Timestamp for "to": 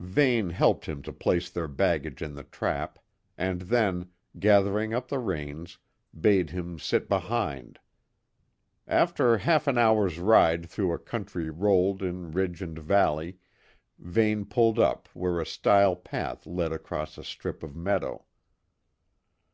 1.04-1.14